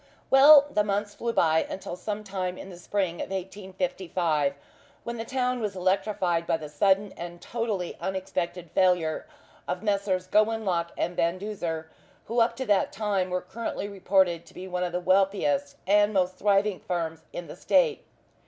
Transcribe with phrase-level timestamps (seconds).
[0.31, 4.55] Well, the months flew by until some time in the spring of 1855,
[5.03, 9.27] when the town was electrified by the sudden and totally unexpected failure
[9.67, 10.25] of Messrs.
[10.25, 11.87] Gowanlock and Van Duzer,
[12.25, 16.11] who up to that time were currently reported to be one of the wealthiest and
[16.15, 18.03] most thriving firms in the State.